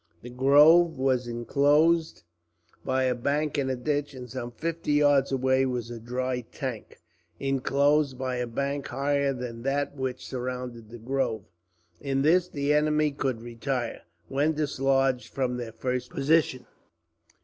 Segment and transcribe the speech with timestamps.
[0.23, 2.23] The grove was inclosed
[2.83, 6.99] by a bank and ditch, and some fifty yards away was a dry tank,
[7.39, 11.43] inclosed by a bank higher than that which surrounded the grove.
[11.99, 16.65] In this the enemy could retire, when dislodged from their first position.